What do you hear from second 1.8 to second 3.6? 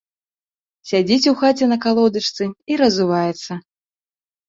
калодачцы і разуваецца.